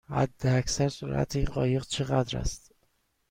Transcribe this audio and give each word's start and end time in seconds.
حداکثر 0.09 0.89
سرعت 0.89 1.35
این 1.35 1.45
قایق 1.45 1.83
چقدر 1.85 2.37
است؟ 2.37 2.71